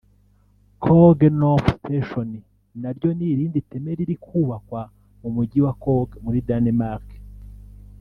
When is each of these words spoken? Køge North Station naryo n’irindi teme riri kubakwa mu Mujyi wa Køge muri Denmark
Køge 0.83 1.27
North 1.41 1.67
Station 1.77 2.29
naryo 2.81 3.09
n’irindi 3.17 3.59
teme 3.69 3.91
riri 3.97 4.15
kubakwa 4.25 4.81
mu 5.21 5.29
Mujyi 5.35 5.59
wa 5.65 5.73
Køge 5.83 6.15
muri 6.23 6.39
Denmark 6.49 7.05